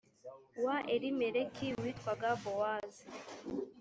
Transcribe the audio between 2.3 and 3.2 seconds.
bowazi